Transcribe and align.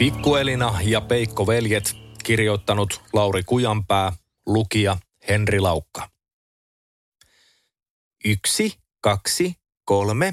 Pikkuelina 0.00 0.78
ja 0.82 1.00
Peikko 1.00 1.46
veljet, 1.46 1.96
kirjoittanut 2.24 3.00
Lauri 3.12 3.42
Kujanpää, 3.42 4.12
lukija 4.46 4.96
Henri 5.28 5.60
Laukka. 5.60 6.10
Yksi, 8.24 8.78
kaksi, 9.00 9.54
kolme. 9.84 10.32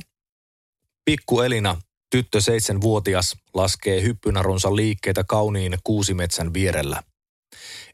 Pikkuelina, 1.06 1.82
tyttö 2.10 2.42
seitsemänvuotias, 2.42 3.38
laskee 3.54 4.02
hyppynarunsa 4.02 4.76
liikkeitä 4.76 5.24
kauniin 5.24 5.78
kuusimetsän 5.84 6.54
vierellä. 6.54 7.04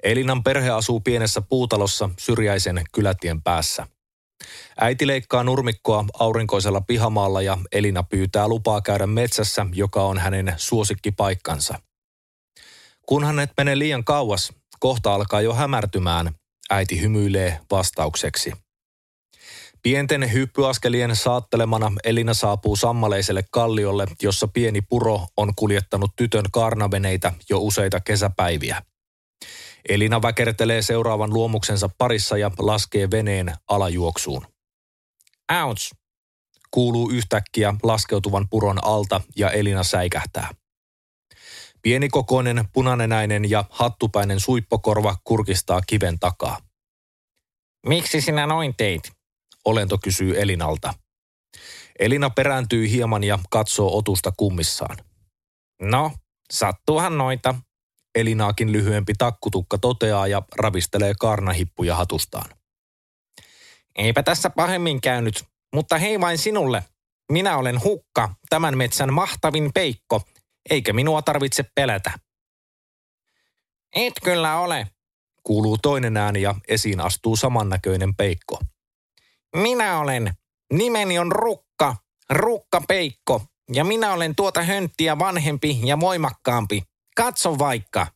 Elinan 0.03 0.43
perhe 0.43 0.69
asuu 0.69 0.99
pienessä 0.99 1.41
puutalossa 1.41 2.09
syrjäisen 2.19 2.81
kylätien 2.91 3.41
päässä. 3.41 3.87
Äiti 4.81 5.07
leikkaa 5.07 5.43
nurmikkoa 5.43 6.05
aurinkoisella 6.19 6.81
pihamaalla 6.81 7.41
ja 7.41 7.57
Elina 7.71 8.03
pyytää 8.03 8.47
lupaa 8.47 8.81
käydä 8.81 9.07
metsässä, 9.07 9.65
joka 9.73 10.03
on 10.03 10.17
hänen 10.17 10.53
suosikkipaikkansa. 10.57 11.79
Kun 13.05 13.23
hänet 13.23 13.51
menee 13.57 13.79
liian 13.79 14.03
kauas, 14.03 14.53
kohta 14.79 15.13
alkaa 15.13 15.41
jo 15.41 15.53
hämärtymään. 15.53 16.35
Äiti 16.69 17.01
hymyilee 17.01 17.59
vastaukseksi. 17.71 18.53
Pienten 19.83 20.33
hyppyaskelien 20.33 21.15
saattelemana 21.15 21.91
Elina 22.03 22.33
saapuu 22.33 22.75
sammaleiselle 22.75 23.43
kalliolle, 23.51 24.07
jossa 24.21 24.47
pieni 24.47 24.81
puro 24.81 25.27
on 25.37 25.55
kuljettanut 25.55 26.11
tytön 26.15 26.45
karnaveneitä 26.51 27.33
jo 27.49 27.59
useita 27.59 27.99
kesäpäiviä. 27.99 28.81
Elina 29.89 30.21
väkertelee 30.21 30.81
seuraavan 30.81 31.33
luomuksensa 31.33 31.89
parissa 31.97 32.37
ja 32.37 32.51
laskee 32.59 33.11
veneen 33.11 33.53
alajuoksuun. 33.67 34.47
Ouch! 35.65 35.93
Kuuluu 36.71 37.09
yhtäkkiä 37.09 37.73
laskeutuvan 37.83 38.49
puron 38.49 38.85
alta 38.85 39.21
ja 39.35 39.51
Elina 39.51 39.83
säikähtää. 39.83 40.49
Pienikokoinen, 41.81 42.67
punanenäinen 42.73 43.49
ja 43.49 43.65
hattupäinen 43.69 44.39
suippokorva 44.39 45.15
kurkistaa 45.23 45.81
kiven 45.81 46.19
takaa. 46.19 46.59
Miksi 47.85 48.21
sinä 48.21 48.47
noin 48.47 48.75
teit? 48.75 49.11
Olento 49.65 49.97
kysyy 49.97 50.41
Elinalta. 50.41 50.93
Elina 51.99 52.29
perääntyy 52.29 52.89
hieman 52.89 53.23
ja 53.23 53.39
katsoo 53.49 53.97
otusta 53.97 54.31
kummissaan. 54.37 54.97
No, 55.81 56.11
sattuuhan 56.53 57.17
noita, 57.17 57.55
Elinaakin 58.15 58.71
lyhyempi 58.71 59.13
takkutukka 59.17 59.77
toteaa 59.77 60.27
ja 60.27 60.41
ravistelee 60.55 61.13
karnahippuja 61.19 61.95
hatustaan. 61.95 62.49
Eipä 63.95 64.23
tässä 64.23 64.49
pahemmin 64.49 65.01
käynyt, 65.01 65.43
mutta 65.75 65.97
hei 65.97 66.19
vain 66.19 66.37
sinulle. 66.37 66.83
Minä 67.31 67.57
olen 67.57 67.83
hukka, 67.83 68.35
tämän 68.49 68.77
metsän 68.77 69.13
mahtavin 69.13 69.71
peikko, 69.73 70.21
eikä 70.69 70.93
minua 70.93 71.21
tarvitse 71.21 71.63
pelätä. 71.75 72.11
Et 73.95 74.13
kyllä 74.23 74.59
ole, 74.59 74.87
kuuluu 75.43 75.77
toinen 75.77 76.17
ääni 76.17 76.41
ja 76.41 76.55
esiin 76.67 76.99
astuu 77.01 77.35
samannäköinen 77.35 78.15
peikko. 78.15 78.59
Minä 79.55 79.99
olen. 79.99 80.33
Nimeni 80.73 81.19
on 81.19 81.31
Rukka, 81.31 81.95
Rukka 82.29 82.81
Peikko, 82.87 83.41
ja 83.73 83.83
minä 83.83 84.13
olen 84.13 84.35
tuota 84.35 84.63
hönttiä 84.63 85.19
vanhempi 85.19 85.79
ja 85.83 85.99
voimakkaampi. 85.99 86.83
Katso 87.15 87.59
vaikka. 87.59 88.07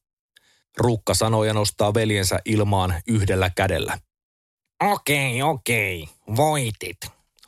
Rukka 0.78 1.14
sanoi 1.14 1.48
ja 1.48 1.54
nostaa 1.54 1.94
veljensä 1.94 2.40
ilmaan 2.46 3.02
yhdellä 3.08 3.50
kädellä. 3.50 3.98
Okei, 4.84 5.42
okei, 5.42 6.10
voitit. 6.36 6.98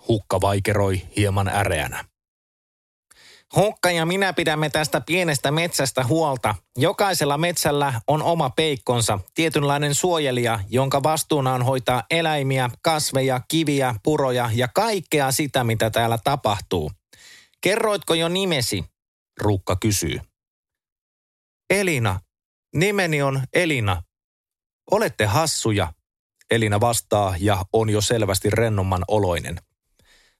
Hukka 0.07 0.41
vaikeroi 0.41 1.01
hieman 1.15 1.47
äreänä. 1.47 2.05
Hukka 3.55 3.91
ja 3.91 4.05
minä 4.05 4.33
pidämme 4.33 4.69
tästä 4.69 5.01
pienestä 5.01 5.51
metsästä 5.51 6.03
huolta. 6.03 6.55
Jokaisella 6.77 7.38
metsällä 7.38 8.01
on 8.07 8.23
oma 8.23 8.49
peikkonsa, 8.49 9.19
tietynlainen 9.33 9.95
suojelija, 9.95 10.59
jonka 10.69 11.03
vastuuna 11.03 11.53
on 11.53 11.65
hoitaa 11.65 12.03
eläimiä, 12.11 12.69
kasveja, 12.81 13.41
kiviä, 13.47 13.95
puroja 14.03 14.49
ja 14.53 14.67
kaikkea 14.67 15.31
sitä, 15.31 15.63
mitä 15.63 15.89
täällä 15.89 16.17
tapahtuu. 16.23 16.91
Kerroitko 17.61 18.13
jo 18.13 18.27
nimesi? 18.29 18.85
Rukka 19.41 19.75
kysyy. 19.75 20.19
Elina. 21.69 22.19
Nimeni 22.75 23.22
on 23.22 23.44
Elina. 23.53 24.03
Olette 24.91 25.25
hassuja. 25.25 25.94
Elina 26.52 26.80
vastaa 26.80 27.35
ja 27.40 27.66
on 27.74 27.90
jo 27.90 28.02
selvästi 28.02 28.50
rennomman 28.50 29.03
oloinen. 29.07 29.62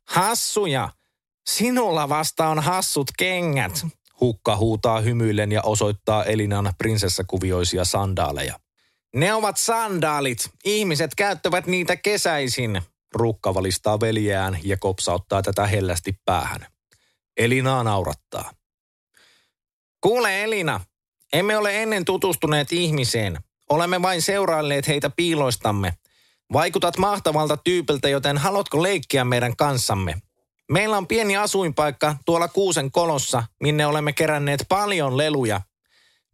Hassuja? 0.08 0.90
Sinulla 1.50 2.10
vasta 2.10 2.48
on 2.48 2.60
hassut 2.60 3.12
kengät. 3.18 3.86
Hukka 4.20 4.58
huutaa 4.58 5.02
hymyillen 5.02 5.52
ja 5.52 5.62
osoittaa 5.64 6.24
Elinan 6.24 6.74
prinsessakuvioisia 6.78 7.86
sandaaleja. 7.86 8.60
Ne 9.16 9.34
ovat 9.34 9.58
sandaalit. 9.58 10.50
Ihmiset 10.66 11.16
käyttävät 11.16 11.68
niitä 11.68 11.96
kesäisin. 11.96 12.82
Rukka 13.14 13.54
valistaa 13.54 14.00
veljään 14.00 14.60
ja 14.64 14.78
kopsauttaa 14.78 15.42
tätä 15.42 15.68
hellästi 15.68 16.14
päähän. 16.26 16.68
Elina 17.38 17.84
naurattaa. 17.84 18.52
Kuule 20.02 20.44
Elina, 20.44 20.80
emme 21.34 21.58
ole 21.58 21.84
ennen 21.84 22.06
tutustuneet 22.06 22.74
ihmiseen. 22.74 23.38
Olemme 23.70 24.02
vain 24.02 24.22
seurailleet 24.22 24.88
heitä 24.88 25.10
piiloistamme. 25.10 25.94
Vaikutat 26.54 26.98
mahtavalta 26.98 27.58
tyypiltä, 27.58 28.10
joten 28.10 28.38
haluatko 28.38 28.84
leikkiä 28.84 29.24
meidän 29.26 29.56
kanssamme? 29.56 30.22
Meillä 30.72 30.98
on 30.98 31.08
pieni 31.08 31.38
asuinpaikka 31.38 32.16
tuolla 32.26 32.48
Kuusen 32.48 32.92
kolossa, 32.92 33.44
minne 33.64 33.86
olemme 33.86 34.14
keränneet 34.14 34.66
paljon 34.70 35.18
leluja. 35.18 35.62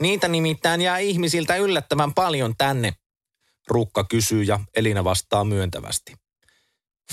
Niitä 0.01 0.27
nimittäin 0.27 0.81
jää 0.81 0.97
ihmisiltä 0.97 1.55
yllättävän 1.55 2.13
paljon 2.13 2.53
tänne. 2.57 2.93
Rukka 3.67 4.03
kysyy 4.03 4.43
ja 4.43 4.59
Elina 4.75 5.03
vastaa 5.03 5.43
myöntävästi. 5.43 6.15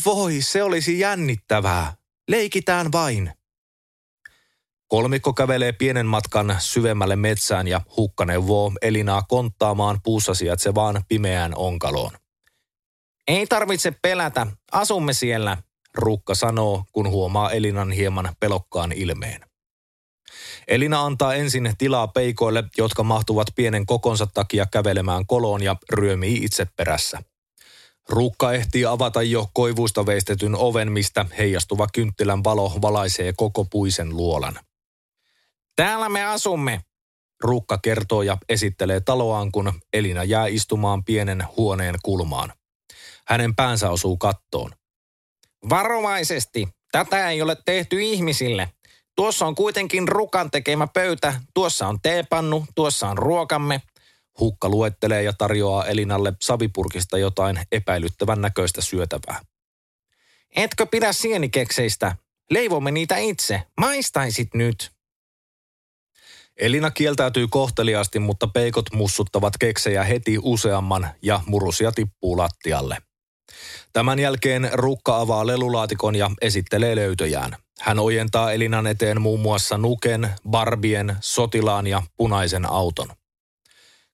Voi, 0.04 0.41
se 0.41 0.62
olisi 0.62 0.99
jännittävää. 0.99 1.94
Leikitään 2.28 2.93
vain. 2.93 3.32
Kolmikko 4.92 5.32
kävelee 5.32 5.72
pienen 5.72 6.06
matkan 6.06 6.56
syvemmälle 6.58 7.16
metsään 7.16 7.69
ja 7.69 7.80
hukka 7.97 8.25
neuvoo 8.25 8.72
Elinaa 8.82 9.22
konttaamaan 9.28 10.00
puussa 10.03 10.34
sijaitsevaan 10.34 11.04
pimeään 11.08 11.53
onkaloon. 11.56 12.10
Ei 13.28 13.47
tarvitse 13.47 13.92
pelätä, 14.02 14.47
asumme 14.72 15.12
siellä, 15.12 15.56
Rukka 15.94 16.34
sanoo, 16.34 16.84
kun 16.92 17.10
huomaa 17.10 17.50
Elinan 17.50 17.92
hieman 17.92 18.34
pelokkaan 18.41 18.92
ilmeen. 18.92 19.41
Elina 20.69 21.04
antaa 21.04 21.34
ensin 21.34 21.75
tilaa 21.78 22.08
peikoille, 22.08 22.64
jotka 22.78 23.02
mahtuvat 23.02 23.48
pienen 23.54 23.86
kokonsa 23.86 24.26
takia 24.34 24.66
kävelemään 24.66 25.26
koloon 25.26 25.62
ja 25.62 25.76
ryömii 25.91 26.44
itse 26.44 26.66
perässä. 26.76 27.22
Rukka 28.08 28.52
ehtii 28.52 28.84
avata 28.84 29.22
jo 29.22 29.47
koivuista 29.54 30.06
veistetyn 30.06 30.54
oven, 30.54 30.92
mistä 30.92 31.26
heijastuva 31.38 31.86
kynttilän 31.94 32.44
valo 32.44 32.78
valaisee 32.82 33.32
koko 33.36 33.64
puisen 33.64 34.16
luolan. 34.16 34.58
Täällä 35.76 36.08
me 36.08 36.24
asumme, 36.24 36.80
Rukka 37.42 37.78
kertoo 37.78 38.22
ja 38.22 38.38
esittelee 38.48 39.00
taloaan, 39.00 39.52
kun 39.52 39.72
Elina 39.92 40.24
jää 40.24 40.46
istumaan 40.46 41.04
pienen 41.04 41.44
huoneen 41.56 41.94
kulmaan. 42.02 42.52
Hänen 43.26 43.54
päänsä 43.54 43.90
osuu 43.90 44.16
kattoon. 44.16 44.70
Varovaisesti. 45.68 46.68
Tätä 46.92 47.30
ei 47.30 47.42
ole 47.42 47.56
tehty 47.64 48.02
ihmisille. 48.02 48.68
Tuossa 49.16 49.46
on 49.46 49.54
kuitenkin 49.54 50.08
rukan 50.08 50.50
tekemä 50.50 50.86
pöytä, 50.86 51.40
tuossa 51.54 51.88
on 51.88 51.98
teepannu, 52.02 52.66
tuossa 52.75 53.08
on 53.08 53.18
ruokamme. 53.18 53.82
Hukka 54.40 54.68
luettelee 54.68 55.22
ja 55.22 55.32
tarjoaa 55.32 55.86
Elinalle 55.86 56.32
savipurkista 56.42 57.18
jotain 57.18 57.60
epäilyttävän 57.72 58.40
näköistä 58.40 58.80
syötävää. 58.80 59.40
Etkö 60.56 60.86
pidä 60.86 61.12
sienikekseistä? 61.12 62.16
Leivomme 62.50 62.90
niitä 62.90 63.16
itse. 63.16 63.62
Maistaisit 63.80 64.54
nyt. 64.54 64.92
Elina 66.60 66.90
kieltäytyy 66.90 67.49
kohteliaasti, 67.49 68.19
mutta 68.19 68.46
peikot 68.46 68.93
mussuttavat 68.93 69.54
keksejä 69.60 70.04
heti 70.04 70.38
useamman 70.43 71.08
ja 71.22 71.40
murusia 71.46 71.93
tippuu 71.93 72.38
lattialle. 72.38 72.96
Tämän 73.93 74.19
jälkeen 74.19 74.70
Rukka 74.72 75.20
avaa 75.20 75.46
lelulaatikon 75.46 76.16
ja 76.16 76.31
esittelee 76.40 76.96
löytöjään. 76.96 77.56
Hän 77.81 77.99
ojentaa 77.99 78.52
Elinan 78.52 78.87
eteen 78.87 79.20
muun 79.20 79.40
muassa 79.40 79.78
nuken, 79.78 80.31
barbien, 80.50 81.16
sotilaan 81.20 81.87
ja 81.87 82.02
punaisen 82.16 82.66
auton. 82.66 83.08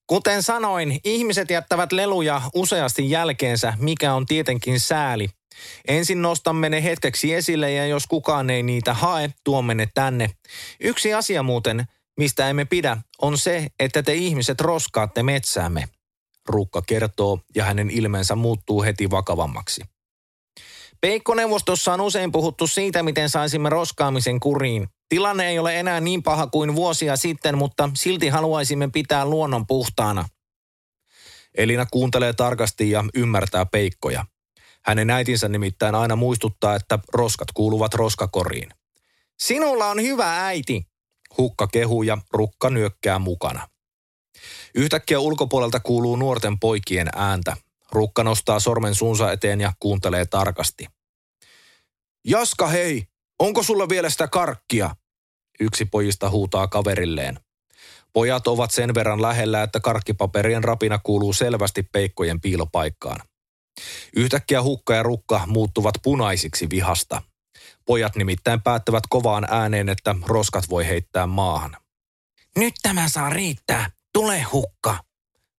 Kuten 0.06 0.42
sanoin, 0.42 1.00
ihmiset 1.04 1.50
jättävät 1.50 1.92
leluja 1.92 2.42
useasti 2.54 3.10
jälkeensä, 3.10 3.74
mikä 3.78 4.14
on 4.14 4.26
tietenkin 4.26 4.80
sääli. 4.80 5.28
Ensin 5.88 6.22
nostamme 6.22 6.68
ne 6.68 6.84
hetkeksi 6.84 7.34
esille 7.34 7.72
ja 7.72 7.86
jos 7.86 8.06
kukaan 8.06 8.50
ei 8.50 8.62
niitä 8.62 8.94
hae, 8.94 9.30
tuomme 9.44 9.74
ne 9.74 9.88
tänne. 9.94 10.30
Yksi 10.80 11.14
asia 11.14 11.42
muuten, 11.42 11.84
mistä 12.18 12.48
emme 12.48 12.64
pidä, 12.64 12.96
on 13.22 13.38
se, 13.38 13.66
että 13.80 14.02
te 14.02 14.14
ihmiset 14.14 14.60
roskaatte 14.60 15.22
metsäämme. 15.22 15.88
Rukka 16.48 16.82
kertoo 16.82 17.40
ja 17.54 17.64
hänen 17.64 17.90
ilmeensä 17.90 18.34
muuttuu 18.34 18.82
heti 18.82 19.10
vakavammaksi. 19.10 19.82
Peikkoneuvostossa 21.00 21.92
on 21.92 22.00
usein 22.00 22.32
puhuttu 22.32 22.66
siitä, 22.66 23.02
miten 23.02 23.30
saisimme 23.30 23.68
roskaamisen 23.68 24.40
kuriin. 24.40 24.88
Tilanne 25.08 25.48
ei 25.48 25.58
ole 25.58 25.80
enää 25.80 26.00
niin 26.00 26.22
paha 26.22 26.46
kuin 26.46 26.74
vuosia 26.74 27.16
sitten, 27.16 27.58
mutta 27.58 27.90
silti 27.94 28.28
haluaisimme 28.28 28.88
pitää 28.88 29.26
luonnon 29.26 29.66
puhtaana. 29.66 30.28
Elina 31.54 31.86
kuuntelee 31.86 32.32
tarkasti 32.32 32.90
ja 32.90 33.04
ymmärtää 33.14 33.66
peikkoja. 33.66 34.26
Hänen 34.84 35.10
äitinsä 35.10 35.48
nimittäin 35.48 35.94
aina 35.94 36.16
muistuttaa, 36.16 36.74
että 36.74 36.98
roskat 37.12 37.48
kuuluvat 37.54 37.94
roskakoriin. 37.94 38.70
Sinulla 39.38 39.86
on 39.86 40.02
hyvä 40.02 40.46
äiti, 40.46 40.86
hukka 41.38 41.66
kehuu 41.66 42.02
ja 42.02 42.18
rukka 42.32 42.70
nyökkää 42.70 43.18
mukana. 43.18 43.68
Yhtäkkiä 44.74 45.20
ulkopuolelta 45.20 45.80
kuuluu 45.80 46.16
nuorten 46.16 46.58
poikien 46.58 47.08
ääntä. 47.14 47.56
Rukka 47.92 48.24
nostaa 48.24 48.60
sormen 48.60 48.94
suunsa 48.94 49.32
eteen 49.32 49.60
ja 49.60 49.72
kuuntelee 49.80 50.26
tarkasti. 50.26 50.86
Jaska 52.24 52.66
hei, 52.66 53.06
onko 53.38 53.62
sulla 53.62 53.88
vielä 53.88 54.10
sitä 54.10 54.28
karkkia? 54.28 54.96
Yksi 55.60 55.84
pojista 55.84 56.30
huutaa 56.30 56.68
kaverilleen. 56.68 57.40
Pojat 58.12 58.46
ovat 58.46 58.70
sen 58.70 58.94
verran 58.94 59.22
lähellä, 59.22 59.62
että 59.62 59.80
karkkipaperien 59.80 60.64
rapina 60.64 60.98
kuuluu 60.98 61.32
selvästi 61.32 61.82
peikkojen 61.82 62.40
piilopaikkaan. 62.40 63.20
Yhtäkkiä 64.16 64.62
hukka 64.62 64.94
ja 64.94 65.02
rukka 65.02 65.42
muuttuvat 65.46 65.94
punaisiksi 66.02 66.70
vihasta. 66.70 67.22
Pojat 67.84 68.16
nimittäin 68.16 68.62
päättävät 68.62 69.04
kovaan 69.08 69.46
ääneen, 69.50 69.88
että 69.88 70.14
roskat 70.26 70.64
voi 70.70 70.86
heittää 70.86 71.26
maahan. 71.26 71.76
Nyt 72.56 72.74
tämä 72.82 73.08
saa 73.08 73.30
riittää. 73.30 73.90
Tule 74.12 74.42
hukka. 74.42 74.98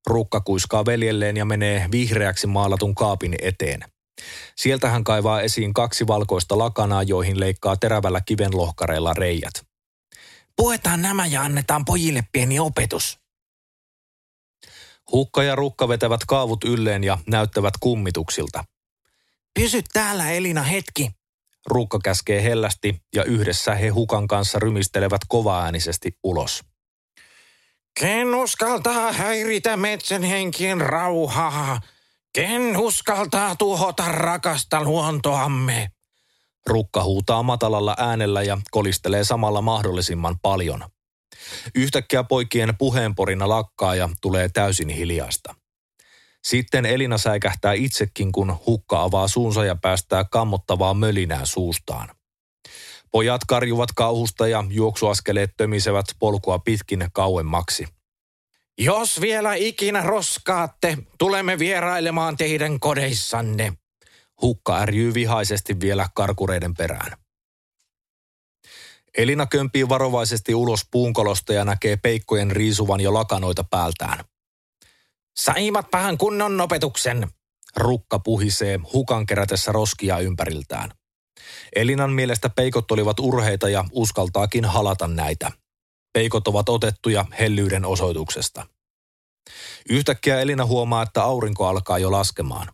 Rukka 0.08 0.42
kuiskaa 0.42 0.86
veljelleen 0.86 1.38
ja 1.38 1.46
menee 1.46 1.88
vihreäksi 1.92 2.48
maalatun 2.48 2.96
kaapin 2.96 3.36
eteen. 3.42 3.80
Sieltä 4.56 4.90
hän 4.90 5.04
kaivaa 5.04 5.42
esiin 5.42 5.74
kaksi 5.74 6.08
valkoista 6.08 6.58
lakanaa, 6.58 7.04
joihin 7.04 7.40
leikkaa 7.40 7.78
terävällä 7.78 8.22
kivenlohkareilla 8.22 9.14
reijät. 9.14 9.54
Puetaan 10.56 11.02
nämä 11.02 11.26
ja 11.26 11.42
annetaan 11.42 11.86
pojille 11.86 12.24
pieni 12.32 12.60
opetus. 12.60 13.20
Hukka 15.12 15.44
ja 15.44 15.56
Rukka 15.56 15.88
vetävät 15.88 16.22
kaavut 16.28 16.64
ylleen 16.64 17.04
ja 17.04 17.18
näyttävät 17.28 17.74
kummituksilta. 17.80 18.64
Pysy 19.60 19.82
täällä 19.94 20.32
Elina 20.32 20.64
hetki. 20.64 21.12
Rukka 21.68 22.00
käskee 22.04 22.44
hellästi 22.44 23.02
ja 23.16 23.24
yhdessä 23.24 23.76
he 23.76 23.88
Hukan 23.88 24.28
kanssa 24.28 24.60
rymistelevät 24.60 25.22
kovaäänisesti 25.28 26.12
ulos. 26.24 26.64
Ken 28.00 28.36
uskaltaa 28.36 29.12
häiritä 29.12 29.78
metsän 29.78 30.24
henkien 30.24 30.82
rauhaa? 30.82 31.82
Ken 32.34 32.78
uskaltaa 32.78 33.56
tuhota 33.56 34.12
rakasta 34.12 34.84
luontoamme? 34.84 35.92
Rukka 36.68 37.04
huutaa 37.04 37.44
matalalla 37.44 37.96
äänellä 37.98 38.44
ja 38.44 38.58
kolistelee 38.72 39.24
samalla 39.24 39.62
mahdollisimman 39.62 40.40
paljon. 40.42 40.84
Yhtäkkiä 41.76 42.24
poikien 42.24 42.78
puheenporina 42.78 43.50
lakkaa 43.50 43.96
ja 43.96 44.10
tulee 44.22 44.50
täysin 44.50 44.90
hiljasta. 44.90 45.56
Sitten 46.44 46.86
Elina 46.86 47.18
säikähtää 47.18 47.74
itsekin, 47.74 48.32
kun 48.32 48.60
hukka 48.66 49.04
avaa 49.04 49.28
suunsa 49.28 49.66
ja 49.66 49.76
päästää 49.76 50.24
kammottavaa 50.24 50.94
mölinää 50.94 51.46
suustaan. 51.46 52.10
Pojat 53.12 53.42
karjuvat 53.48 53.92
kauhusta 53.96 54.48
ja 54.48 54.64
juoksuaskeleet 54.70 55.52
tömisevät 55.58 56.06
polkua 56.20 56.60
pitkin 56.60 57.08
kauemmaksi. 57.14 57.88
Jos 58.78 59.22
vielä 59.22 59.54
ikinä 59.54 60.02
roskaatte, 60.02 60.98
tulemme 61.18 61.60
vierailemaan 61.60 62.38
teidän 62.38 62.80
kodeissanne. 62.80 63.74
Hukka 64.42 64.78
ärjyy 64.78 65.14
vihaisesti 65.14 65.80
vielä 65.80 66.10
karkureiden 66.16 66.74
perään. 66.74 67.18
Elina 69.18 69.46
kömpii 69.46 69.90
varovaisesti 69.90 70.56
ulos 70.56 70.82
puunkolosta 70.92 71.54
ja 71.54 71.66
näkee 71.66 71.98
peikkojen 71.98 72.52
riisuvan 72.52 73.02
jo 73.02 73.14
lakanoita 73.14 73.64
päältään. 73.64 74.26
Saivat 75.40 75.92
pahan 75.92 76.18
kunnon 76.18 76.62
opetuksen, 76.62 77.28
Rukka 77.76 78.20
puhisee 78.20 78.80
hukan 78.94 79.26
kerätessä 79.26 79.72
roskia 79.72 80.20
ympäriltään. 80.20 80.92
Elinan 81.76 82.12
mielestä 82.12 82.50
peikot 82.50 82.92
olivat 82.92 83.20
urheita 83.20 83.70
ja 83.70 83.86
uskaltaakin 83.92 84.66
halata 84.66 85.08
näitä. 85.08 85.52
Peikot 86.14 86.48
ovat 86.48 86.70
otettuja 86.70 87.26
hellyyden 87.40 87.86
osoituksesta. 87.86 88.68
Yhtäkkiä 89.90 90.42
Elina 90.42 90.66
huomaa, 90.66 91.04
että 91.04 91.24
aurinko 91.24 91.68
alkaa 91.68 92.00
jo 92.00 92.12
laskemaan. 92.12 92.68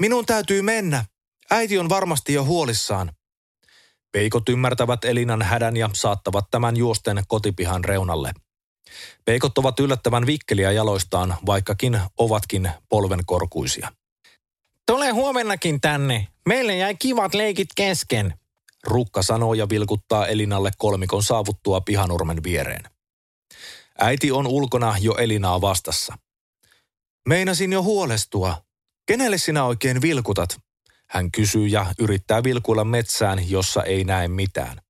Minun 0.00 0.26
täytyy 0.26 0.62
mennä. 0.62 1.04
Äiti 1.50 1.78
on 1.78 1.88
varmasti 1.88 2.32
jo 2.32 2.44
huolissaan. 2.44 3.12
Peikot 4.12 4.48
ymmärtävät 4.48 5.04
Elinan 5.04 5.42
hädän 5.42 5.76
ja 5.76 5.90
saattavat 5.92 6.44
tämän 6.50 6.76
juosten 6.76 7.22
kotipihan 7.28 7.84
reunalle. 7.84 8.32
Peikot 9.24 9.58
ovat 9.58 9.80
yllättävän 9.80 10.26
vikkeliä 10.26 10.72
jaloistaan, 10.72 11.36
vaikkakin 11.46 12.00
ovatkin 12.18 12.70
polvenkorkuisia. 12.88 13.92
Tule 14.86 15.10
huomennakin 15.10 15.80
tänne. 15.80 16.28
Meille 16.46 16.76
jäi 16.76 16.94
kivat 16.98 17.34
leikit 17.34 17.68
kesken. 17.76 18.34
Rukka 18.84 19.22
sanoo 19.22 19.54
ja 19.54 19.68
vilkuttaa 19.68 20.26
Elinalle 20.26 20.70
kolmikon 20.78 21.22
saavuttua 21.22 21.80
pihanurmen 21.80 22.42
viereen. 22.42 22.82
Äiti 23.98 24.32
on 24.32 24.46
ulkona 24.46 24.94
jo 25.00 25.14
Elinaa 25.14 25.60
vastassa. 25.60 26.18
Meinasin 27.28 27.72
jo 27.72 27.82
huolestua. 27.82 28.64
Kenelle 29.06 29.38
sinä 29.38 29.64
oikein 29.64 30.02
vilkutat? 30.02 30.56
Hän 31.08 31.30
kysyy 31.30 31.66
ja 31.66 31.86
yrittää 31.98 32.44
vilkuilla 32.44 32.84
metsään, 32.84 33.50
jossa 33.50 33.82
ei 33.82 34.04
näe 34.04 34.28
mitään. 34.28 34.80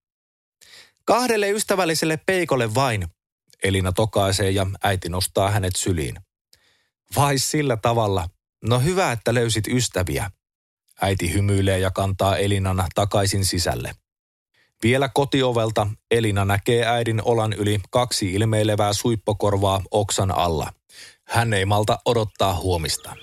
Kahdelle 1.04 1.50
ystävälliselle 1.50 2.16
peikolle 2.16 2.74
vain, 2.74 3.08
Elina 3.64 3.92
tokaisee 3.92 4.50
ja 4.50 4.66
äiti 4.82 5.08
nostaa 5.08 5.50
hänet 5.50 5.76
syliin. 5.76 6.16
Vai 7.16 7.38
sillä 7.38 7.76
tavalla? 7.76 8.28
No 8.64 8.78
hyvä, 8.78 9.12
että 9.12 9.34
löysit 9.34 9.68
ystäviä. 9.68 10.30
Äiti 11.00 11.32
hymyilee 11.32 11.78
ja 11.78 11.90
kantaa 11.90 12.36
Elinan 12.36 12.84
takaisin 12.94 13.44
sisälle. 13.44 13.94
Vielä 14.82 15.08
kotiovelta 15.08 15.86
Elina 16.10 16.44
näkee 16.44 16.86
äidin 16.86 17.22
olan 17.24 17.52
yli 17.52 17.80
kaksi 17.90 18.32
ilmeilevää 18.32 18.92
suippokorvaa 18.92 19.82
oksan 19.90 20.30
alla. 20.30 20.72
Hän 21.24 21.52
ei 21.52 21.64
malta 21.64 21.98
odottaa 22.04 22.54
huomista. 22.60 23.16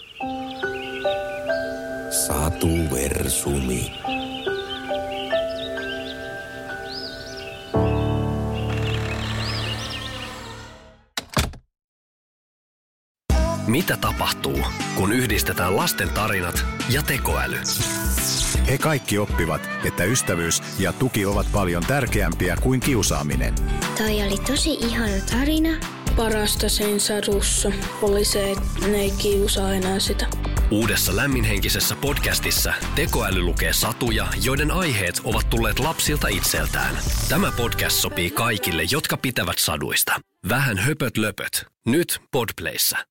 Satu 2.28 2.68
Versumi. 2.92 4.11
Mitä 13.68 13.98
tapahtuu, 13.98 14.60
kun 14.96 15.14
yhdistetään 15.14 15.76
lasten 15.76 16.10
tarinat 16.10 16.66
ja 16.90 17.04
tekoäly? 17.04 17.58
He 18.68 18.78
kaikki 18.78 19.18
oppivat, 19.18 19.70
että 19.86 20.04
ystävyys 20.04 20.64
ja 20.80 20.94
tuki 20.94 21.26
ovat 21.26 21.48
paljon 21.52 21.84
tärkeämpiä 21.88 22.58
kuin 22.62 22.80
kiusaaminen. 22.80 23.56
Toi 23.98 24.24
oli 24.28 24.38
tosi 24.48 24.74
ihana 24.74 25.26
tarina. 25.32 25.70
Parasta 26.16 26.70
sen 26.70 27.00
sadussa 27.00 27.72
oli 28.02 28.26
se, 28.26 28.52
että 28.52 28.88
ne 28.88 28.98
ei 28.98 29.12
kiusaa 29.12 29.74
enää 29.74 30.00
sitä. 30.00 30.28
Uudessa 30.72 31.16
lämminhenkisessä 31.16 31.96
podcastissa 31.96 32.74
tekoäly 32.96 33.42
lukee 33.42 33.74
satuja, 33.74 34.28
joiden 34.44 34.72
aiheet 34.72 35.22
ovat 35.24 35.50
tulleet 35.50 35.80
lapsilta 35.80 36.28
itseltään. 36.28 36.98
Tämä 37.30 37.52
podcast 37.52 37.98
sopii 37.98 38.32
kaikille, 38.32 38.84
jotka 38.92 39.18
pitävät 39.18 39.58
saduista. 39.60 40.22
Vähän 40.50 40.78
höpöt 40.78 41.18
löpöt. 41.18 41.66
Nyt 41.86 42.22
Podplayssä. 42.32 43.06